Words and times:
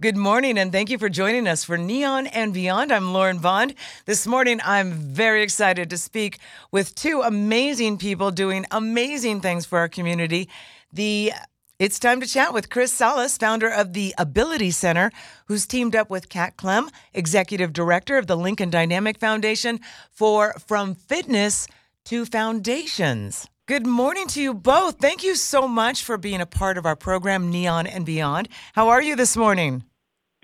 Good 0.00 0.16
morning, 0.16 0.56
and 0.56 0.72
thank 0.72 0.88
you 0.88 0.96
for 0.96 1.10
joining 1.10 1.46
us 1.46 1.62
for 1.62 1.76
Neon 1.76 2.26
and 2.28 2.54
Beyond. 2.54 2.90
I'm 2.90 3.12
Lauren 3.12 3.36
Bond. 3.36 3.74
This 4.06 4.26
morning, 4.26 4.58
I'm 4.64 4.92
very 4.92 5.42
excited 5.42 5.90
to 5.90 5.98
speak 5.98 6.38
with 6.70 6.94
two 6.94 7.20
amazing 7.20 7.98
people 7.98 8.30
doing 8.30 8.64
amazing 8.70 9.42
things 9.42 9.66
for 9.66 9.78
our 9.78 9.90
community. 9.90 10.48
The 10.90 11.34
it's 11.78 11.98
time 11.98 12.18
to 12.22 12.26
chat 12.26 12.54
with 12.54 12.70
Chris 12.70 12.94
Salas, 12.94 13.36
founder 13.36 13.68
of 13.68 13.92
the 13.92 14.14
Ability 14.16 14.70
Center, 14.70 15.10
who's 15.48 15.66
teamed 15.66 15.94
up 15.94 16.08
with 16.08 16.30
Kat 16.30 16.56
Clem, 16.56 16.88
executive 17.12 17.74
director 17.74 18.16
of 18.16 18.26
the 18.26 18.38
Lincoln 18.38 18.70
Dynamic 18.70 19.18
Foundation, 19.18 19.80
for 20.10 20.54
From 20.66 20.94
Fitness 20.94 21.68
to 22.06 22.24
Foundations. 22.24 23.48
Good 23.66 23.86
morning 23.86 24.28
to 24.28 24.40
you 24.40 24.54
both. 24.54 24.96
Thank 24.96 25.22
you 25.22 25.34
so 25.34 25.68
much 25.68 26.02
for 26.02 26.16
being 26.16 26.40
a 26.40 26.46
part 26.46 26.78
of 26.78 26.86
our 26.86 26.96
program, 26.96 27.50
Neon 27.50 27.86
and 27.86 28.06
Beyond. 28.06 28.48
How 28.72 28.88
are 28.88 29.02
you 29.02 29.14
this 29.14 29.36
morning? 29.36 29.84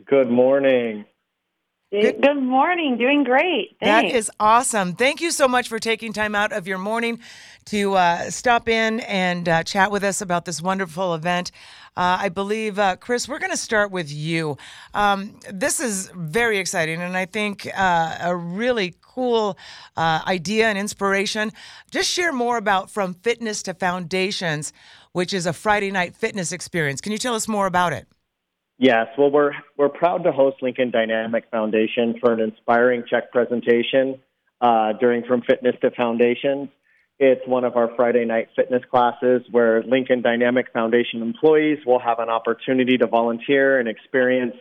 Good 0.04 0.30
morning. 0.30 1.06
Good, 1.90 2.20
Good 2.20 2.42
morning. 2.42 2.98
Doing 2.98 3.24
great. 3.24 3.76
Thanks. 3.80 4.12
That 4.12 4.18
is 4.18 4.30
awesome. 4.38 4.94
Thank 4.94 5.20
you 5.20 5.30
so 5.30 5.48
much 5.48 5.68
for 5.68 5.78
taking 5.78 6.12
time 6.12 6.34
out 6.34 6.52
of 6.52 6.66
your 6.66 6.78
morning 6.78 7.20
to 7.66 7.94
uh, 7.94 8.28
stop 8.30 8.68
in 8.68 9.00
and 9.00 9.48
uh, 9.48 9.62
chat 9.62 9.90
with 9.90 10.04
us 10.04 10.20
about 10.20 10.44
this 10.44 10.60
wonderful 10.60 11.14
event. 11.14 11.52
Uh, 11.96 12.18
I 12.20 12.28
believe, 12.28 12.78
uh, 12.78 12.96
Chris, 12.96 13.28
we're 13.28 13.38
going 13.38 13.52
to 13.52 13.56
start 13.56 13.90
with 13.90 14.12
you. 14.12 14.58
Um, 14.94 15.38
this 15.50 15.80
is 15.80 16.10
very 16.14 16.58
exciting, 16.58 17.00
and 17.00 17.16
I 17.16 17.24
think 17.24 17.66
uh, 17.74 18.18
a 18.20 18.36
really 18.36 18.96
cool 19.00 19.56
uh, 19.96 20.20
idea 20.26 20.66
and 20.66 20.76
inspiration. 20.76 21.52
Just 21.90 22.10
share 22.10 22.32
more 22.32 22.58
about 22.58 22.90
From 22.90 23.14
Fitness 23.14 23.62
to 23.62 23.74
Foundations, 23.74 24.72
which 25.12 25.32
is 25.32 25.46
a 25.46 25.52
Friday 25.52 25.90
night 25.90 26.16
fitness 26.16 26.52
experience. 26.52 27.00
Can 27.00 27.12
you 27.12 27.18
tell 27.18 27.34
us 27.34 27.48
more 27.48 27.66
about 27.66 27.92
it? 27.92 28.06
Yes, 28.78 29.06
well, 29.16 29.30
we're 29.30 29.52
we're 29.78 29.88
proud 29.88 30.24
to 30.24 30.32
host 30.32 30.58
Lincoln 30.60 30.90
Dynamic 30.90 31.44
Foundation 31.50 32.16
for 32.20 32.32
an 32.32 32.40
inspiring 32.40 33.04
CHEK 33.08 33.30
presentation 33.32 34.20
uh, 34.60 34.92
during 35.00 35.24
From 35.24 35.40
Fitness 35.42 35.74
to 35.80 35.90
Foundations. 35.92 36.68
It's 37.18 37.40
one 37.46 37.64
of 37.64 37.76
our 37.76 37.90
Friday 37.96 38.26
night 38.26 38.48
fitness 38.54 38.82
classes 38.90 39.40
where 39.50 39.82
Lincoln 39.82 40.20
Dynamic 40.20 40.66
Foundation 40.74 41.22
employees 41.22 41.78
will 41.86 41.98
have 41.98 42.18
an 42.18 42.28
opportunity 42.28 42.98
to 42.98 43.06
volunteer 43.06 43.80
and 43.80 43.88
experience 43.88 44.54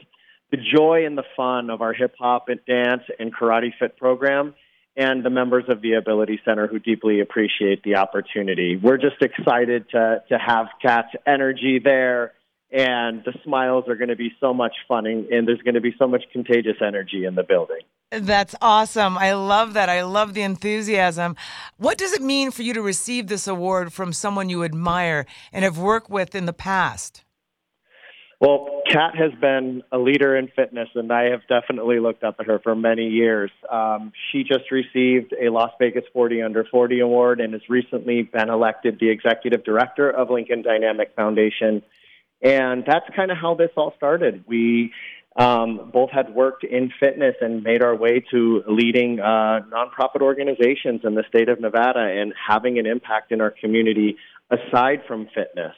the 0.51 0.57
joy 0.73 1.05
and 1.05 1.17
the 1.17 1.25
fun 1.35 1.69
of 1.69 1.81
our 1.81 1.91
hip 1.91 2.15
hop 2.17 2.47
and 2.47 2.61
dance 2.65 3.01
and 3.19 3.35
karate 3.35 3.71
fit 3.77 3.97
program 3.97 4.55
and 4.95 5.25
the 5.25 5.29
members 5.29 5.65
of 5.67 5.81
the 5.81 5.93
Ability 5.93 6.39
Center 6.45 6.67
who 6.67 6.79
deeply 6.79 7.19
appreciate 7.19 7.83
the 7.83 7.97
opportunity. 7.97 8.77
We're 8.77 8.97
just 8.97 9.21
excited 9.21 9.89
to, 9.89 10.23
to 10.29 10.37
have 10.37 10.67
Kat's 10.81 11.13
energy 11.27 11.81
there 11.83 12.31
and 12.71 13.23
the 13.23 13.33
smiles 13.43 13.85
are 13.87 13.95
going 13.95 14.09
to 14.09 14.15
be 14.15 14.31
so 14.39 14.53
much 14.53 14.73
fun 14.87 15.05
and, 15.05 15.25
and 15.27 15.47
there's 15.47 15.61
going 15.61 15.75
to 15.75 15.81
be 15.81 15.95
so 15.97 16.07
much 16.07 16.23
contagious 16.31 16.77
energy 16.81 17.25
in 17.25 17.35
the 17.35 17.43
building. 17.43 17.81
That's 18.11 18.55
awesome. 18.61 19.17
I 19.17 19.33
love 19.33 19.73
that. 19.73 19.89
I 19.89 20.03
love 20.03 20.33
the 20.33 20.41
enthusiasm. 20.41 21.35
What 21.77 21.97
does 21.97 22.13
it 22.13 22.21
mean 22.21 22.51
for 22.51 22.61
you 22.61 22.73
to 22.73 22.81
receive 22.81 23.27
this 23.27 23.47
award 23.47 23.93
from 23.93 24.13
someone 24.13 24.49
you 24.49 24.63
admire 24.63 25.25
and 25.51 25.63
have 25.63 25.77
worked 25.77 26.09
with 26.09 26.35
in 26.35 26.45
the 26.45 26.53
past? 26.53 27.23
Well, 28.39 28.81
Kat 28.91 29.15
has 29.15 29.31
been 29.39 29.81
a 29.91 29.97
leader 29.97 30.35
in 30.35 30.49
fitness, 30.49 30.89
and 30.93 31.11
I 31.11 31.31
have 31.31 31.41
definitely 31.47 31.99
looked 31.99 32.23
up 32.23 32.35
at 32.39 32.47
her 32.47 32.59
for 32.59 32.75
many 32.75 33.07
years. 33.07 33.49
Um, 33.71 34.11
she 34.31 34.43
just 34.43 34.71
received 34.71 35.33
a 35.33 35.49
Las 35.49 35.71
Vegas 35.79 36.03
40 36.13 36.41
Under 36.41 36.65
40 36.65 36.99
award 36.99 37.39
and 37.39 37.53
has 37.53 37.63
recently 37.69 38.23
been 38.23 38.49
elected 38.49 38.99
the 38.99 39.09
executive 39.09 39.63
director 39.63 40.09
of 40.09 40.29
Lincoln 40.29 40.61
Dynamic 40.61 41.13
Foundation 41.15 41.81
and 42.41 42.83
that's 42.85 43.05
kind 43.15 43.31
of 43.31 43.37
how 43.37 43.55
this 43.55 43.71
all 43.75 43.93
started. 43.97 44.43
We 44.47 44.91
um, 45.35 45.91
both 45.91 46.11
had 46.11 46.33
worked 46.33 46.63
in 46.63 46.91
fitness 46.99 47.35
and 47.41 47.63
made 47.63 47.83
our 47.83 47.95
way 47.95 48.23
to 48.31 48.63
leading 48.67 49.19
uh, 49.19 49.61
nonprofit 49.69 50.21
organizations 50.21 51.01
in 51.03 51.15
the 51.15 51.23
state 51.27 51.49
of 51.49 51.59
Nevada 51.59 51.99
and 51.99 52.33
having 52.47 52.79
an 52.79 52.85
impact 52.85 53.31
in 53.31 53.41
our 53.41 53.51
community 53.51 54.17
aside 54.49 55.01
from 55.07 55.27
fitness. 55.35 55.73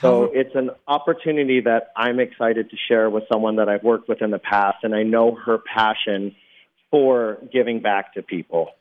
So 0.00 0.24
it's 0.24 0.54
an 0.54 0.70
opportunity 0.86 1.60
that 1.62 1.90
I'm 1.96 2.20
excited 2.20 2.68
to 2.68 2.76
share 2.88 3.08
with 3.08 3.24
someone 3.32 3.56
that 3.56 3.70
I've 3.70 3.82
worked 3.82 4.08
with 4.08 4.20
in 4.20 4.30
the 4.30 4.38
past, 4.38 4.78
and 4.82 4.94
I 4.94 5.04
know 5.04 5.34
her 5.46 5.58
passion 5.58 6.36
for 6.90 7.38
giving 7.50 7.80
back 7.80 8.12
to 8.14 8.22
people. 8.22 8.72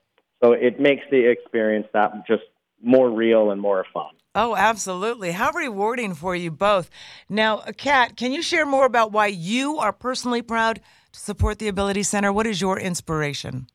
So 0.43 0.51
it 0.51 0.79
makes 0.79 1.03
the 1.09 1.29
experience 1.29 1.87
that 1.93 2.27
just 2.27 2.43
more 2.83 3.09
real 3.09 3.51
and 3.51 3.61
more 3.61 3.85
fun. 3.93 4.11
Oh, 4.37 4.53
absolutely. 4.53 5.31
How 5.31 5.51
rewarding 5.53 6.13
for 6.13 6.35
you 6.35 6.51
both. 6.51 6.89
Now, 7.29 7.59
uh, 7.59 7.71
Kat, 7.71 8.17
can 8.17 8.33
you 8.33 8.41
share 8.41 8.65
more 8.65 8.85
about 8.85 9.13
why 9.13 9.27
you 9.27 9.77
are 9.77 9.93
personally 9.93 10.41
proud 10.41 10.81
to 11.13 11.19
support 11.19 11.57
the 11.57 11.69
Ability 11.69 12.03
Center? 12.03 12.33
What 12.33 12.45
is 12.45 12.59
your 12.59 12.77
inspiration? 12.77 13.67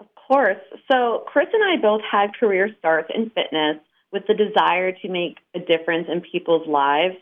Of 0.00 0.06
course. 0.14 0.56
So, 0.90 1.24
Chris 1.26 1.48
and 1.52 1.62
I 1.62 1.80
both 1.80 2.00
had 2.10 2.34
career 2.40 2.70
starts 2.78 3.10
in 3.14 3.30
fitness 3.30 3.76
with 4.10 4.22
the 4.26 4.34
desire 4.34 4.92
to 4.92 5.08
make 5.08 5.36
a 5.54 5.58
difference 5.58 6.08
in 6.10 6.22
people's 6.22 6.66
lives. 6.66 7.16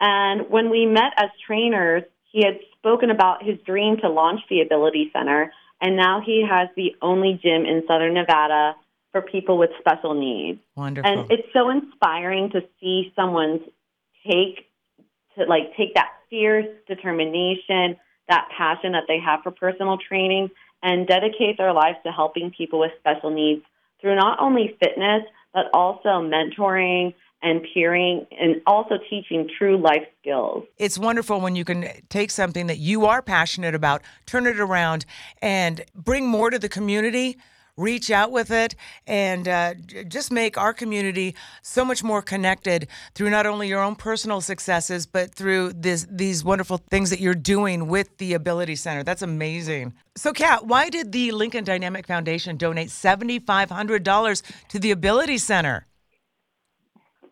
And 0.00 0.50
when 0.50 0.70
we 0.70 0.86
met 0.86 1.12
as 1.16 1.30
trainers, 1.46 2.02
he 2.32 2.44
had 2.44 2.58
spoken 2.76 3.10
about 3.10 3.44
his 3.44 3.56
dream 3.64 3.98
to 4.02 4.08
launch 4.08 4.40
the 4.50 4.62
Ability 4.62 5.10
Center, 5.16 5.52
and 5.80 5.96
now 5.96 6.20
he 6.24 6.44
has 6.48 6.68
the 6.76 6.96
only 7.00 7.38
gym 7.40 7.64
in 7.64 7.84
Southern 7.86 8.14
Nevada 8.14 8.74
for 9.14 9.22
people 9.22 9.56
with 9.56 9.70
special 9.78 10.12
needs. 10.12 10.58
Wonderful. 10.74 11.08
And 11.08 11.30
it's 11.30 11.46
so 11.52 11.70
inspiring 11.70 12.50
to 12.50 12.62
see 12.80 13.12
someone 13.14 13.60
take 14.26 14.66
to 15.38 15.44
like 15.44 15.76
take 15.76 15.94
that 15.94 16.08
fierce 16.28 16.66
determination, 16.88 17.96
that 18.28 18.48
passion 18.58 18.90
that 18.90 19.04
they 19.06 19.20
have 19.24 19.40
for 19.44 19.52
personal 19.52 19.98
training 19.98 20.50
and 20.82 21.06
dedicate 21.06 21.58
their 21.58 21.72
lives 21.72 21.96
to 22.04 22.10
helping 22.10 22.50
people 22.50 22.80
with 22.80 22.90
special 22.98 23.30
needs 23.30 23.62
through 24.00 24.16
not 24.16 24.40
only 24.40 24.76
fitness 24.82 25.22
but 25.52 25.66
also 25.72 26.20
mentoring 26.20 27.14
and 27.40 27.64
peering 27.72 28.26
and 28.32 28.60
also 28.66 28.96
teaching 29.08 29.48
true 29.56 29.78
life 29.78 30.02
skills. 30.20 30.64
It's 30.76 30.98
wonderful 30.98 31.40
when 31.40 31.54
you 31.54 31.64
can 31.64 31.86
take 32.08 32.32
something 32.32 32.66
that 32.66 32.78
you 32.78 33.06
are 33.06 33.22
passionate 33.22 33.76
about, 33.76 34.02
turn 34.26 34.46
it 34.46 34.58
around, 34.58 35.06
and 35.40 35.84
bring 35.94 36.26
more 36.26 36.50
to 36.50 36.58
the 36.58 36.68
community 36.68 37.38
reach 37.76 38.10
out 38.10 38.30
with 38.30 38.50
it 38.50 38.74
and 39.06 39.48
uh, 39.48 39.74
just 40.08 40.32
make 40.32 40.56
our 40.56 40.72
community 40.72 41.34
so 41.62 41.84
much 41.84 42.04
more 42.04 42.22
connected 42.22 42.86
through 43.14 43.30
not 43.30 43.46
only 43.46 43.68
your 43.68 43.82
own 43.82 43.96
personal 43.96 44.40
successes, 44.40 45.06
but 45.06 45.34
through 45.34 45.72
this, 45.72 46.06
these 46.10 46.44
wonderful 46.44 46.78
things 46.78 47.10
that 47.10 47.20
you're 47.20 47.34
doing 47.34 47.88
with 47.88 48.16
the 48.18 48.34
Ability 48.34 48.76
Center. 48.76 49.02
That's 49.02 49.22
amazing. 49.22 49.92
So, 50.16 50.32
Kat, 50.32 50.66
why 50.66 50.88
did 50.88 51.10
the 51.10 51.32
Lincoln 51.32 51.64
Dynamic 51.64 52.06
Foundation 52.06 52.56
donate 52.56 52.88
$7,500 52.88 54.42
to 54.68 54.78
the 54.78 54.90
Ability 54.92 55.38
Center? 55.38 55.86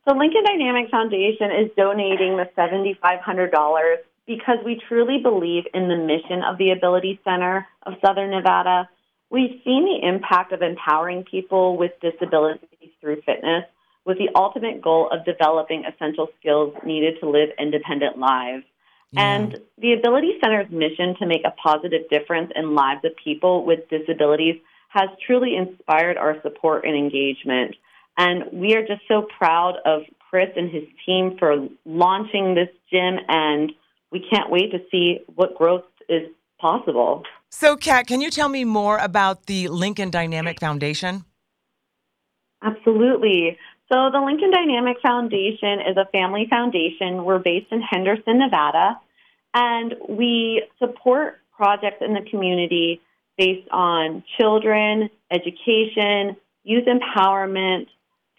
So, 0.09 0.17
Lincoln 0.17 0.43
Dynamic 0.45 0.91
Foundation 0.91 1.53
is 1.53 1.71
donating 1.77 2.37
the 2.37 2.51
$7,500 2.59 3.97
because 4.27 4.59
we 4.65 4.81
truly 4.89 5.19
believe 5.23 5.65
in 5.73 5.89
the 5.89 5.97
mission 5.97 6.43
of 6.43 6.59
the 6.59 6.71
Ability 6.71 7.21
Center 7.23 7.67
of 7.85 7.95
Southern 8.05 8.31
Nevada 8.31 8.89
We've 9.32 9.62
seen 9.65 9.87
the 9.87 10.06
impact 10.06 10.53
of 10.53 10.60
empowering 10.60 11.25
people 11.25 11.78
with 11.78 11.93
disabilities 12.03 12.91
through 13.00 13.22
fitness 13.22 13.65
with 14.04 14.19
the 14.19 14.28
ultimate 14.34 14.82
goal 14.82 15.09
of 15.10 15.25
developing 15.25 15.84
essential 15.87 16.28
skills 16.38 16.75
needed 16.84 17.15
to 17.20 17.31
live 17.31 17.48
independent 17.59 18.19
lives. 18.19 18.65
Yeah. 19.12 19.34
And 19.34 19.59
the 19.78 19.94
Ability 19.94 20.32
Center's 20.44 20.70
mission 20.70 21.16
to 21.19 21.26
make 21.26 21.43
a 21.47 21.50
positive 21.53 22.10
difference 22.10 22.53
in 22.54 22.75
lives 22.75 23.06
of 23.06 23.12
people 23.25 23.65
with 23.65 23.88
disabilities 23.88 24.56
has 24.88 25.09
truly 25.26 25.56
inspired 25.56 26.19
our 26.19 26.37
support 26.43 26.84
and 26.84 26.94
engagement. 26.94 27.75
And 28.19 28.44
we 28.53 28.75
are 28.75 28.82
just 28.82 29.00
so 29.09 29.26
proud 29.38 29.76
of 29.87 30.03
Chris 30.28 30.50
and 30.56 30.70
his 30.70 30.84
team 31.06 31.37
for 31.38 31.69
launching 31.87 32.54
this 32.54 32.69
gym, 32.91 33.16
and 33.28 33.72
we 34.10 34.26
can't 34.31 34.50
wait 34.50 34.72
to 34.72 34.78
see 34.91 35.20
what 35.34 35.56
growth 35.56 35.84
is 36.10 36.28
possible. 36.61 37.23
So, 37.52 37.76
Kat, 37.76 38.06
can 38.06 38.22
you 38.22 38.31
tell 38.31 38.49
me 38.49 38.64
more 38.64 38.96
about 38.96 39.44
the 39.44 39.69
Lincoln 39.69 40.10
Dynamic 40.10 40.58
Foundation? 40.58 41.26
Absolutely. 42.62 43.58
So, 43.93 44.08
the 44.10 44.20
Lincoln 44.25 44.50
Dynamic 44.50 44.96
Foundation 45.02 45.81
is 45.81 45.99
a 45.99 46.06
family 46.12 46.46
foundation. 46.49 47.25
We're 47.25 47.38
based 47.38 47.70
in 47.70 47.82
Henderson, 47.82 48.38
Nevada, 48.38 48.99
and 49.52 49.94
we 50.08 50.64
support 50.78 51.40
projects 51.54 51.99
in 52.00 52.14
the 52.14 52.22
community 52.31 53.02
based 53.37 53.69
on 53.70 54.25
children, 54.40 55.10
education, 55.31 56.37
youth 56.64 56.87
empowerment, 56.87 57.87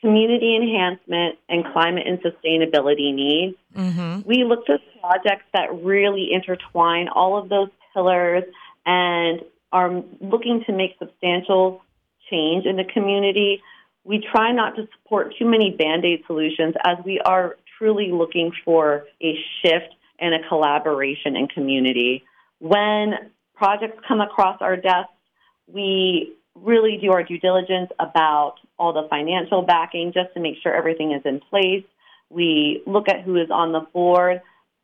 community 0.01 0.55
enhancement, 0.55 1.37
and 1.47 1.63
climate 1.71 2.07
and 2.07 2.19
sustainability 2.19 3.13
needs. 3.13 3.55
Mm-hmm. 3.77 4.27
We 4.27 4.43
look 4.43 4.65
for 4.65 4.79
projects 4.99 5.45
that 5.53 5.71
really 5.83 6.29
intertwine 6.33 7.09
all 7.09 7.37
of 7.37 7.49
those 7.49 7.69
pillars 7.93 8.43
and 8.85 9.41
are 9.71 10.03
looking 10.21 10.63
to 10.67 10.73
make 10.73 10.95
substantial 10.99 11.81
change 12.29 12.65
in 12.65 12.75
the 12.75 12.83
community. 12.83 13.61
We 14.03 14.25
try 14.31 14.51
not 14.51 14.75
to 14.75 14.87
support 14.97 15.33
too 15.37 15.45
many 15.45 15.71
band 15.71 16.05
aid 16.05 16.23
solutions 16.27 16.75
as 16.85 16.97
we 17.05 17.19
are 17.19 17.57
truly 17.77 18.11
looking 18.11 18.51
for 18.63 19.05
a 19.21 19.35
shift 19.61 19.95
and 20.19 20.33
a 20.33 20.47
collaboration 20.47 21.35
and 21.35 21.49
community. 21.49 22.23
When 22.59 23.31
projects 23.55 23.99
come 24.07 24.21
across 24.21 24.57
our 24.61 24.75
desks, 24.75 25.11
we 25.67 26.33
really 26.55 26.99
do 27.01 27.11
our 27.11 27.23
due 27.23 27.39
diligence 27.39 27.89
about 27.99 28.55
all 28.77 28.93
the 28.93 29.07
financial 29.09 29.63
backing 29.63 30.11
just 30.13 30.33
to 30.33 30.39
make 30.39 30.55
sure 30.61 30.73
everything 30.73 31.13
is 31.13 31.21
in 31.25 31.39
place. 31.39 31.83
We 32.29 32.83
look 32.85 33.09
at 33.09 33.21
who 33.21 33.37
is 33.37 33.49
on 33.49 33.71
the 33.71 33.81
board, 33.81 34.41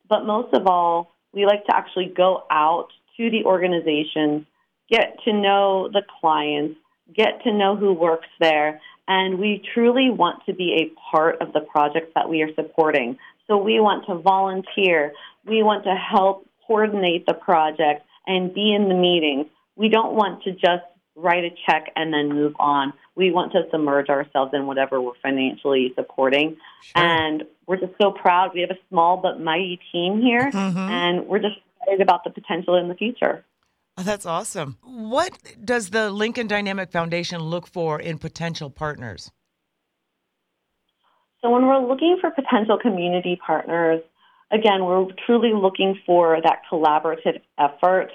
but 0.08 0.24
most 0.24 0.52
of 0.54 0.66
all, 0.66 1.14
we 1.32 1.46
like 1.46 1.64
to 1.66 1.76
actually 1.76 2.12
go 2.14 2.44
out 2.50 2.88
to 3.20 3.30
the 3.30 3.44
organizations, 3.44 4.46
get 4.90 5.16
to 5.24 5.32
know 5.32 5.88
the 5.92 6.02
clients, 6.20 6.78
get 7.14 7.42
to 7.44 7.52
know 7.52 7.76
who 7.76 7.92
works 7.92 8.28
there, 8.40 8.80
and 9.06 9.38
we 9.38 9.62
truly 9.74 10.08
want 10.10 10.40
to 10.46 10.54
be 10.54 10.74
a 10.80 11.10
part 11.10 11.40
of 11.42 11.52
the 11.52 11.60
projects 11.60 12.12
that 12.14 12.28
we 12.28 12.42
are 12.42 12.54
supporting. 12.54 13.18
So 13.46 13.58
we 13.58 13.78
want 13.80 14.06
to 14.06 14.14
volunteer, 14.14 15.12
we 15.44 15.62
want 15.62 15.84
to 15.84 15.94
help 15.94 16.46
coordinate 16.66 17.26
the 17.26 17.34
project 17.34 18.06
and 18.26 18.54
be 18.54 18.72
in 18.72 18.88
the 18.88 18.94
meetings. 18.94 19.46
We 19.76 19.88
don't 19.88 20.14
want 20.14 20.44
to 20.44 20.52
just 20.52 20.84
write 21.16 21.44
a 21.44 21.50
check 21.66 21.90
and 21.96 22.12
then 22.14 22.28
move 22.28 22.54
on. 22.58 22.92
We 23.16 23.32
want 23.32 23.52
to 23.52 23.62
submerge 23.70 24.08
ourselves 24.08 24.52
in 24.54 24.66
whatever 24.66 25.00
we're 25.02 25.18
financially 25.22 25.92
supporting. 25.94 26.56
Sure. 26.82 27.02
And 27.02 27.42
we're 27.66 27.78
just 27.78 27.92
so 28.00 28.12
proud. 28.12 28.52
We 28.54 28.60
have 28.60 28.70
a 28.70 28.78
small 28.88 29.16
but 29.16 29.40
mighty 29.40 29.80
team 29.92 30.22
here, 30.22 30.50
mm-hmm. 30.50 30.78
and 30.78 31.26
we're 31.26 31.40
just 31.40 31.58
excited 31.90 32.02
about 32.02 32.24
the 32.24 32.30
potential 32.30 32.76
in 32.76 32.88
the 32.88 32.94
future. 32.94 33.44
Oh, 33.96 34.02
that's 34.02 34.26
awesome. 34.26 34.78
What 34.82 35.38
does 35.64 35.90
the 35.90 36.10
Lincoln 36.10 36.46
Dynamic 36.46 36.90
Foundation 36.90 37.40
look 37.40 37.66
for 37.66 38.00
in 38.00 38.18
potential 38.18 38.70
partners? 38.70 39.30
So, 41.42 41.50
when 41.50 41.66
we're 41.66 41.86
looking 41.86 42.18
for 42.20 42.30
potential 42.30 42.78
community 42.80 43.38
partners, 43.44 44.02
again, 44.50 44.84
we're 44.84 45.06
truly 45.26 45.52
looking 45.54 45.98
for 46.06 46.38
that 46.42 46.62
collaborative 46.70 47.40
effort 47.58 48.10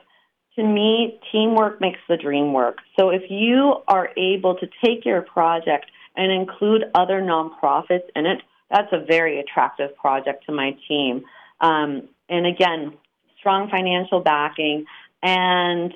to 0.56 0.64
me, 0.64 1.20
teamwork 1.32 1.82
makes 1.82 2.00
the 2.08 2.18
dream 2.18 2.54
work. 2.54 2.78
So 2.98 3.10
if 3.10 3.24
you 3.30 3.76
are 3.88 4.10
able 4.18 4.56
to 4.56 4.68
take 4.84 5.04
your 5.06 5.22
project 5.22 5.88
and 6.16 6.32
include 6.32 6.84
other 6.94 7.22
nonprofits 7.22 8.08
in 8.16 8.26
it, 8.26 8.42
that's 8.72 8.88
a 8.94 9.06
very 9.06 9.40
attractive 9.40 9.96
project 9.98 10.46
to 10.46 10.54
my 10.54 10.72
team. 10.88 11.24
Um, 11.60 12.08
and 12.30 12.46
again, 12.48 12.94
strong 13.46 13.70
financial 13.70 14.22
backing. 14.22 14.86
And 15.22 15.94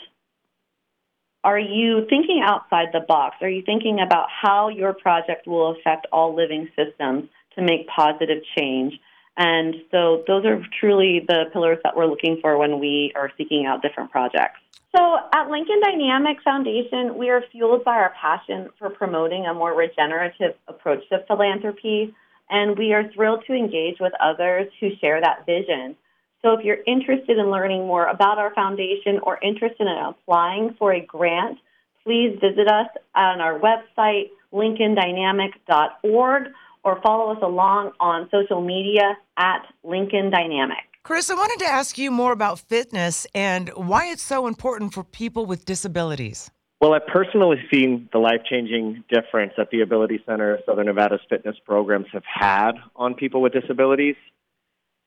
are 1.44 1.58
you 1.58 2.06
thinking 2.08 2.44
outside 2.46 2.90
the 2.94 3.00
box? 3.00 3.38
Are 3.42 3.50
you 3.50 3.64
thinking 3.66 4.00
about 4.06 4.28
how 4.30 4.70
your 4.70 4.94
project 4.94 5.48
will 5.48 5.72
affect 5.72 6.06
all 6.12 6.36
living 6.36 6.70
systems 6.76 7.28
to 7.56 7.64
make 7.64 7.88
positive 7.88 8.44
change? 8.56 8.94
And 9.36 9.76
so 9.90 10.24
those 10.28 10.46
are 10.46 10.62
truly 10.80 11.26
the 11.28 11.46
pillars 11.52 11.80
that 11.84 11.96
we're 11.96 12.06
looking 12.06 12.38
for 12.40 12.58
when 12.58 12.80
we 12.80 13.14
are 13.16 13.32
seeking 13.36 13.66
out 13.66 13.82
different 13.82 14.12
projects. 14.12 14.60
So 14.96 15.18
at 15.34 15.50
Lincoln 15.50 15.80
Dynamic 15.82 16.38
Foundation, 16.44 17.18
we 17.18 17.30
are 17.30 17.44
fueled 17.52 17.84
by 17.84 17.96
our 17.96 18.14
passion 18.20 18.70
for 18.78 18.90
promoting 18.90 19.46
a 19.46 19.54
more 19.54 19.74
regenerative 19.74 20.56
approach 20.68 21.08
to 21.10 21.24
philanthropy, 21.28 22.14
and 22.50 22.78
we 22.78 22.94
are 22.94 23.10
thrilled 23.14 23.44
to 23.48 23.54
engage 23.54 23.98
with 24.00 24.14
others 24.20 24.68
who 24.80 24.90
share 25.00 25.22
that 25.22 25.46
vision. 25.46 25.96
So 26.42 26.54
if 26.54 26.64
you're 26.64 26.84
interested 26.88 27.38
in 27.38 27.52
learning 27.52 27.86
more 27.86 28.06
about 28.08 28.38
our 28.38 28.54
foundation 28.54 29.20
or 29.24 29.40
interested 29.44 29.88
in 29.88 29.98
applying 29.98 30.76
for 30.80 30.94
a 30.94 31.02
grant, 31.06 31.58
please 32.04 32.38
visit 32.40 32.68
us 32.68 32.88
on 33.14 33.42
our 33.42 33.60
website, 33.60 34.30
lincolndynamic.org 34.54 36.44
or 36.84 37.02
follow 37.02 37.32
us 37.34 37.40
along 37.44 37.92
on 38.00 38.30
social 38.32 38.62
media 38.62 39.18
at 39.38 39.66
Lincoln 39.84 40.30
Dynamic. 40.30 40.78
Chris, 41.04 41.30
I 41.30 41.34
wanted 41.34 41.60
to 41.66 41.70
ask 41.70 41.98
you 41.98 42.12
more 42.12 42.32
about 42.32 42.60
fitness 42.60 43.28
and 43.34 43.70
why 43.70 44.08
it's 44.08 44.22
so 44.22 44.48
important 44.48 44.94
for 44.94 45.04
people 45.04 45.46
with 45.46 45.66
disabilities. 45.66 46.52
Well, 46.82 46.94
I've 46.94 47.08
personally 47.08 47.58
seen 47.72 48.08
the 48.14 48.20
life 48.20 48.42
changing 48.50 49.04
difference 49.10 49.54
that 49.58 49.70
the 49.70 49.82
Ability 49.82 50.24
Center 50.26 50.56
of 50.56 50.62
Southern 50.66 50.86
Nevada's 50.86 51.20
fitness 51.30 51.58
programs 51.66 52.06
have 52.14 52.24
had 52.26 52.74
on 52.96 53.16
people 53.16 53.42
with 53.42 53.52
disabilities. 53.52 54.16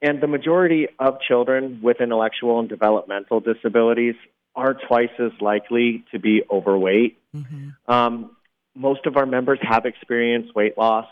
And 0.03 0.21
the 0.21 0.27
majority 0.27 0.89
of 0.99 1.21
children 1.21 1.79
with 1.81 2.01
intellectual 2.01 2.59
and 2.59 2.69
developmental 2.69 3.41
disabilities 3.41 4.17
are 4.55 4.75
twice 4.75 5.11
as 5.19 5.31
likely 5.41 6.05
to 6.11 6.19
be 6.19 6.43
overweight. 6.51 7.19
Mm-hmm. 7.35 7.91
Um, 7.91 8.37
most 8.75 9.07
of 9.07 9.17
our 9.17 9.27
members 9.27 9.61
have 9.63 9.87
experienced 9.87 10.55
weight 10.55 10.77
loss 10.77 11.07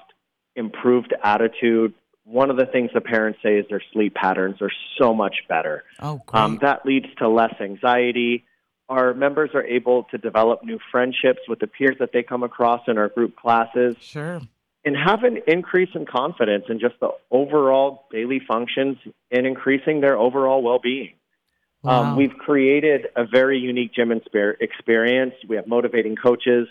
improved 0.57 1.15
attitude. 1.23 1.95
One 2.25 2.51
of 2.51 2.57
the 2.57 2.67
things 2.67 2.91
the 2.93 3.01
parents 3.01 3.39
say 3.43 3.59
is 3.59 3.67
their 3.71 3.83
sleep 3.93 4.15
patterns 4.15 4.61
are 4.61 4.73
so 4.99 5.15
much 5.15 5.37
better. 5.49 5.85
Oh, 6.01 6.21
great. 6.27 6.41
Um, 6.41 6.59
that 6.63 6.85
leads 6.85 7.07
to 7.19 7.29
less 7.29 7.55
anxiety. 7.61 8.45
Our 8.89 9.15
members 9.15 9.51
are 9.55 9.65
able 9.65 10.05
to 10.11 10.19
develop 10.19 10.65
new 10.65 10.81
friendships 10.91 11.41
with 11.49 11.61
the 11.61 11.69
peers 11.69 11.97
that 12.01 12.11
they 12.13 12.25
come 12.25 12.43
across 12.43 12.83
in 12.89 12.99
our 12.99 13.09
group 13.09 13.37
classes. 13.37 13.97
Sure. 14.01 14.41
And 14.85 14.97
have 14.97 15.25
an 15.25 15.39
increase 15.47 15.91
in 15.95 16.07
confidence 16.07 16.65
in 16.69 16.81
just 16.81 16.95
the 17.01 17.11
overall 17.31 18.07
daily 18.11 18.41
functions 18.47 18.97
and 19.31 19.47
increasing 19.47 20.01
their 20.01 20.17
overall 20.17 20.63
well 20.63 20.79
being. 20.79 21.15
Um, 21.85 21.91
wow. 21.91 22.03
Um, 22.03 22.17
we've 22.17 22.37
created 22.39 23.07
a 23.15 23.27
very 23.27 23.59
unique 23.59 23.93
gym 23.95 24.11
experience. 24.13 25.35
We 25.49 25.57
have 25.57 25.67
motivating 25.67 26.17
coaches, 26.17 26.67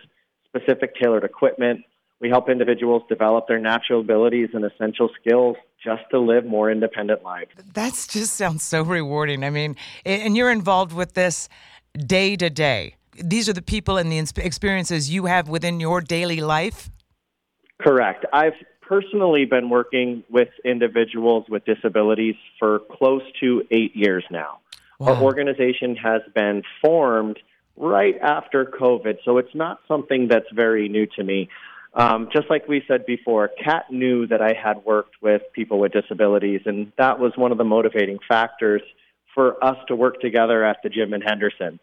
specific 0.47 0.95
tailored 0.95 1.23
equipment, 1.23 1.81
we 2.19 2.29
help 2.29 2.49
individuals 2.49 3.03
develop 3.07 3.47
their 3.47 3.59
natural 3.59 4.01
abilities 4.01 4.49
and 4.53 4.65
essential 4.65 5.09
skills 5.19 5.55
just 5.81 6.03
to 6.11 6.19
live 6.19 6.45
more 6.45 6.69
independent 6.69 7.23
lives. 7.23 7.51
That 7.73 7.93
just 7.93 8.33
sounds 8.33 8.63
so 8.63 8.81
rewarding. 8.81 9.43
I 9.43 9.49
mean, 9.49 9.77
and 10.05 10.35
you're 10.35 10.51
involved 10.51 10.91
with 10.91 11.13
this 11.13 11.47
day 11.97 12.35
to 12.35 12.49
day. 12.49 12.95
These 13.15 13.47
are 13.47 13.53
the 13.53 13.61
people 13.61 13.97
and 13.97 14.11
the 14.11 14.19
experiences 14.37 15.09
you 15.09 15.25
have 15.25 15.47
within 15.47 15.79
your 15.79 16.01
daily 16.01 16.41
life? 16.41 16.89
Correct. 17.81 18.25
I've 18.33 18.53
personally 18.81 19.45
been 19.45 19.69
working 19.69 20.23
with 20.29 20.49
individuals 20.65 21.45
with 21.47 21.63
disabilities 21.65 22.35
for 22.57 22.79
close 22.91 23.21
to 23.39 23.63
eight 23.71 23.95
years 23.95 24.23
now. 24.31 24.59
Wow. 24.99 25.13
Our 25.13 25.23
organization 25.23 25.95
has 25.95 26.21
been 26.33 26.63
formed 26.81 27.39
right 27.77 28.15
after 28.21 28.65
COVID, 28.65 29.19
so 29.23 29.37
it's 29.37 29.55
not 29.55 29.79
something 29.87 30.27
that's 30.27 30.51
very 30.53 30.89
new 30.89 31.05
to 31.15 31.23
me. 31.23 31.49
Um, 31.93 32.29
just 32.33 32.49
like 32.49 32.67
we 32.67 32.83
said 32.87 33.05
before, 33.05 33.49
Kat 33.63 33.85
knew 33.89 34.27
that 34.27 34.41
I 34.41 34.53
had 34.53 34.83
worked 34.85 35.15
with 35.21 35.41
people 35.53 35.79
with 35.79 35.93
disabilities, 35.93 36.61
and 36.65 36.91
that 36.97 37.19
was 37.19 37.31
one 37.35 37.51
of 37.51 37.57
the 37.57 37.63
motivating 37.63 38.19
factors 38.27 38.81
for 39.33 39.63
us 39.63 39.77
to 39.87 39.95
work 39.95 40.19
together 40.19 40.63
at 40.65 40.77
the 40.83 40.89
gym 40.89 41.13
in 41.13 41.21
Henderson. 41.21 41.79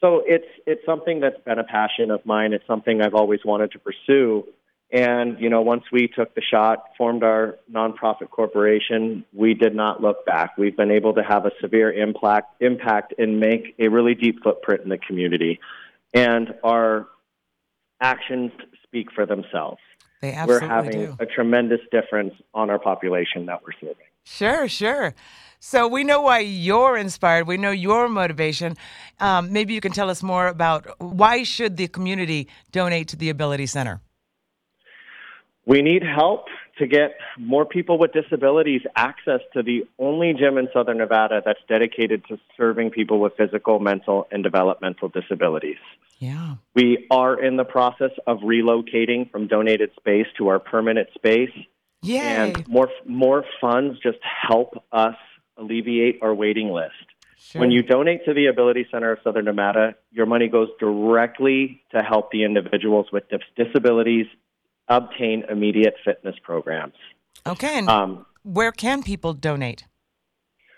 So 0.00 0.22
it's 0.26 0.48
it's 0.66 0.84
something 0.84 1.20
that's 1.20 1.40
been 1.44 1.58
a 1.58 1.64
passion 1.64 2.10
of 2.10 2.24
mine. 2.26 2.52
It's 2.52 2.66
something 2.66 3.00
I've 3.00 3.14
always 3.14 3.40
wanted 3.44 3.72
to 3.72 3.78
pursue. 3.78 4.44
And 4.92 5.40
you 5.40 5.50
know, 5.50 5.62
once 5.62 5.84
we 5.90 6.08
took 6.08 6.34
the 6.34 6.42
shot, 6.42 6.84
formed 6.96 7.24
our 7.24 7.58
nonprofit 7.72 8.30
corporation, 8.30 9.24
we 9.32 9.54
did 9.54 9.74
not 9.74 10.00
look 10.00 10.24
back. 10.24 10.56
We've 10.56 10.76
been 10.76 10.92
able 10.92 11.14
to 11.14 11.22
have 11.22 11.46
a 11.46 11.50
severe 11.60 11.92
impact 11.92 12.62
impact 12.62 13.14
and 13.18 13.40
make 13.40 13.74
a 13.78 13.88
really 13.88 14.14
deep 14.14 14.42
footprint 14.42 14.82
in 14.82 14.90
the 14.90 14.98
community. 14.98 15.58
And 16.12 16.54
our 16.62 17.08
actions 18.00 18.52
speak 18.84 19.10
for 19.12 19.26
themselves. 19.26 19.78
They 20.20 20.32
absolutely 20.32 20.68
We're 20.68 20.74
having 20.74 20.92
do. 20.92 21.16
a 21.18 21.26
tremendous 21.26 21.80
difference 21.90 22.34
on 22.54 22.70
our 22.70 22.78
population 22.78 23.46
that 23.46 23.62
we're 23.62 23.72
serving. 23.80 24.06
Sure, 24.24 24.68
sure. 24.68 25.14
So 25.60 25.88
we 25.88 26.04
know 26.04 26.20
why 26.20 26.40
you're 26.40 26.96
inspired. 26.96 27.46
We 27.46 27.56
know 27.56 27.70
your 27.70 28.08
motivation. 28.08 28.76
Um, 29.18 29.52
maybe 29.52 29.74
you 29.74 29.80
can 29.80 29.92
tell 29.92 30.10
us 30.10 30.22
more 30.22 30.46
about 30.46 31.00
why 31.00 31.42
should 31.42 31.76
the 31.76 31.88
community 31.88 32.48
donate 32.70 33.08
to 33.08 33.16
the 33.16 33.30
Ability 33.30 33.66
Center? 33.66 34.00
We 35.66 35.80
need 35.80 36.02
help 36.02 36.46
to 36.78 36.86
get 36.86 37.12
more 37.38 37.64
people 37.64 37.98
with 37.98 38.12
disabilities 38.12 38.82
access 38.96 39.40
to 39.54 39.62
the 39.62 39.86
only 39.98 40.34
gym 40.34 40.58
in 40.58 40.68
Southern 40.72 40.98
Nevada 40.98 41.40
that's 41.44 41.60
dedicated 41.68 42.24
to 42.28 42.38
serving 42.56 42.90
people 42.90 43.18
with 43.18 43.32
physical, 43.36 43.78
mental, 43.78 44.26
and 44.30 44.42
developmental 44.42 45.08
disabilities. 45.08 45.78
Yeah. 46.18 46.56
We 46.74 47.06
are 47.10 47.42
in 47.42 47.56
the 47.56 47.64
process 47.64 48.10
of 48.26 48.38
relocating 48.38 49.30
from 49.30 49.46
donated 49.46 49.90
space 49.96 50.26
to 50.38 50.48
our 50.48 50.58
permanent 50.58 51.08
space. 51.14 51.52
Yay. 52.02 52.18
And 52.18 52.68
more 52.68 52.90
more 53.06 53.44
funds 53.60 53.98
just 54.02 54.18
help 54.22 54.84
us 54.92 55.16
alleviate 55.56 56.18
our 56.22 56.34
waiting 56.34 56.68
list. 56.68 56.92
Sure. 57.38 57.60
When 57.60 57.70
you 57.70 57.82
donate 57.82 58.24
to 58.24 58.34
the 58.34 58.46
Ability 58.46 58.86
Center 58.90 59.12
of 59.12 59.18
Southern 59.22 59.44
Nevada, 59.46 59.94
your 60.10 60.26
money 60.26 60.48
goes 60.48 60.68
directly 60.80 61.82
to 61.92 62.02
help 62.02 62.30
the 62.30 62.44
individuals 62.44 63.06
with 63.12 63.24
disabilities 63.56 64.26
obtain 64.88 65.44
immediate 65.48 65.94
fitness 66.04 66.34
programs. 66.42 66.94
Okay. 67.46 67.78
And 67.78 67.88
um, 67.88 68.26
where 68.42 68.72
can 68.72 69.02
people 69.02 69.32
donate? 69.32 69.84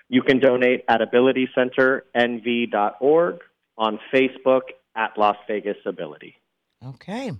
You 0.09 0.23
can 0.23 0.39
donate 0.39 0.85
at 0.89 1.01
abilitycenternv.org 1.01 3.41
on 3.77 3.99
Facebook 4.15 4.61
at 4.95 5.19
Las 5.19 5.37
Vegas 5.49 5.79
Ability. 5.85 6.37
Okay. 6.85 7.33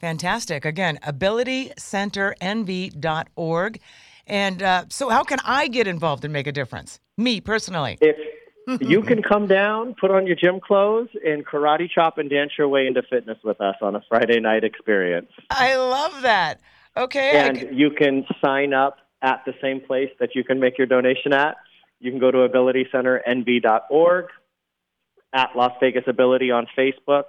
Fantastic. 0.00 0.64
Again, 0.64 0.98
abilitycenternv.org. 1.02 3.80
And 4.26 4.62
uh, 4.62 4.84
so, 4.88 5.08
how 5.08 5.22
can 5.24 5.38
I 5.44 5.68
get 5.68 5.88
involved 5.88 6.24
and 6.24 6.32
make 6.32 6.46
a 6.46 6.52
difference? 6.52 7.00
Me 7.18 7.40
personally. 7.40 7.98
If 8.00 8.16
you 8.80 9.02
can 9.06 9.22
come 9.22 9.46
down, 9.46 9.94
put 10.00 10.10
on 10.10 10.26
your 10.26 10.36
gym 10.36 10.60
clothes, 10.60 11.08
and 11.24 11.46
karate 11.46 11.88
chop 11.90 12.18
and 12.18 12.30
dance 12.30 12.52
your 12.58 12.68
way 12.68 12.86
into 12.86 13.02
fitness 13.02 13.38
with 13.42 13.60
us 13.60 13.76
on 13.82 13.96
a 13.96 14.02
Friday 14.08 14.40
night 14.40 14.64
experience. 14.64 15.30
I 15.50 15.76
love 15.76 16.22
that. 16.22 16.60
Okay. 16.96 17.32
And 17.32 17.58
I- 17.58 17.70
you 17.72 17.90
can 17.90 18.26
sign 18.44 18.72
up 18.74 18.98
at 19.22 19.44
the 19.44 19.54
same 19.60 19.80
place 19.80 20.10
that 20.18 20.34
you 20.34 20.44
can 20.44 20.60
make 20.60 20.78
your 20.78 20.86
donation 20.86 21.32
at. 21.32 21.56
You 21.98 22.10
can 22.10 22.20
go 22.20 22.30
to 22.30 22.38
abilitycenternv.org, 22.38 24.26
at 25.32 25.50
Las 25.54 25.72
Vegas 25.80 26.04
Ability 26.06 26.50
on 26.50 26.66
Facebook. 26.76 27.24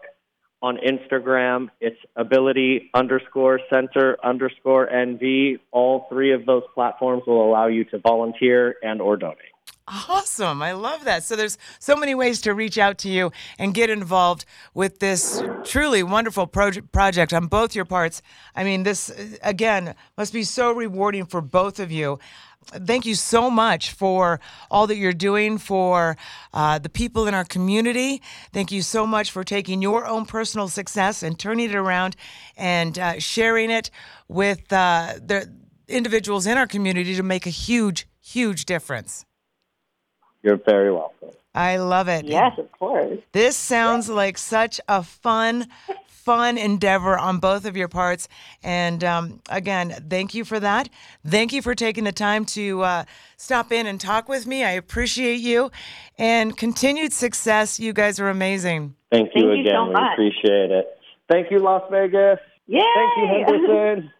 On 0.64 0.78
Instagram, 0.78 1.70
it's 1.80 1.98
ability 2.16 2.92
underscore 2.94 3.60
center 3.68 4.16
underscore 4.24 4.88
NV. 4.88 5.60
All 5.72 6.06
three 6.08 6.34
of 6.34 6.46
those 6.46 6.62
platforms 6.76 7.24
will 7.26 7.44
allow 7.44 7.66
you 7.66 7.84
to 7.86 7.98
volunteer 7.98 8.76
and 8.84 9.02
or 9.02 9.18
donate. 9.18 9.51
Awesome. 9.94 10.62
I 10.62 10.72
love 10.72 11.04
that. 11.04 11.24
So 11.26 11.36
there's 11.36 11.58
so 11.80 11.98
many 11.98 12.16
ways 12.16 12.40
to 12.42 12.54
reach 12.54 12.78
out 12.78 12.98
to 13.00 13.10
you 13.10 13.32
and 13.60 13.74
get 13.74 13.90
involved 13.90 14.46
with 14.74 15.00
this 15.00 15.44
truly 15.66 16.02
wonderful 16.02 16.48
proje- 16.48 16.90
project 16.94 17.34
on 17.34 17.48
both 17.48 17.76
your 17.76 17.84
parts. 17.84 18.22
I 18.56 18.64
mean, 18.64 18.84
this, 18.84 19.12
again, 19.44 19.96
must 20.18 20.32
be 20.32 20.44
so 20.44 20.72
rewarding 20.72 21.26
for 21.26 21.42
both 21.42 21.78
of 21.78 21.92
you. 21.92 22.20
Thank 22.68 23.06
you 23.06 23.16
so 23.16 23.50
much 23.50 23.92
for 23.92 24.40
all 24.70 24.88
that 24.88 24.96
you're 24.96 25.12
doing 25.12 25.58
for 25.58 26.16
uh, 26.54 26.80
the 26.80 26.90
people 26.90 27.28
in 27.28 27.34
our 27.34 27.44
community. 27.44 28.22
Thank 28.54 28.72
you 28.72 28.84
so 28.84 29.06
much 29.06 29.32
for 29.32 29.44
taking 29.44 29.82
your 29.82 30.06
own 30.06 30.26
personal 30.26 30.70
success 30.70 31.22
and 31.22 31.38
turning 31.38 31.70
it 31.70 31.76
around 31.76 32.16
and 32.56 32.98
uh, 32.98 33.20
sharing 33.20 33.72
it 33.72 33.90
with 34.30 34.72
uh, 34.72 35.16
the 35.22 35.52
individuals 35.90 36.48
in 36.48 36.58
our 36.58 36.68
community 36.68 37.14
to 37.16 37.24
make 37.24 37.46
a 37.46 37.50
huge, 37.50 38.08
huge 38.22 38.64
difference. 38.64 39.26
You're 40.44 40.58
very 40.58 40.92
welcome. 40.92 41.30
I 41.54 41.78
love 41.78 42.08
it. 42.08 42.26
Yes, 42.26 42.58
of 42.58 42.72
course. 42.72 43.20
This 43.34 43.58
sounds 43.58 44.08
like 44.10 44.38
such 44.38 44.80
a 44.88 45.04
fun, 45.04 45.68
fun 46.08 46.58
endeavor 46.58 47.18
on 47.18 47.40
both 47.40 47.66
of 47.66 47.76
your 47.76 47.90
parts. 47.90 48.30
And 48.64 49.04
um, 49.04 49.42
again, 49.50 50.06
thank 50.10 50.34
you 50.34 50.46
for 50.46 50.60
that. 50.62 50.88
Thank 51.28 51.52
you 51.52 51.62
for 51.62 51.76
taking 51.76 52.06
the 52.06 52.14
time 52.14 52.46
to 52.46 52.82
uh, 52.84 53.04
stop 53.36 53.72
in 53.74 53.86
and 53.86 54.00
talk 54.00 54.30
with 54.30 54.48
me. 54.48 54.64
I 54.64 54.72
appreciate 54.72 55.42
you 55.42 55.72
and 56.18 56.56
continued 56.56 57.12
success. 57.12 57.80
You 57.82 57.92
guys 57.92 58.18
are 58.20 58.30
amazing. 58.30 58.96
Thank 59.12 59.32
you 59.36 59.42
Thank 59.42 59.56
you 59.58 59.62
again. 59.62 59.74
so 59.76 59.88
we 59.88 59.94
much. 59.94 60.14
appreciate 60.14 60.72
it. 60.72 60.98
Thank 61.30 61.52
you, 61.52 61.60
Las 61.60 61.84
Vegas. 61.92 62.40
Yay! 62.68 62.80
Thank 62.96 63.18
you, 63.18 63.28
Henderson. 63.28 63.98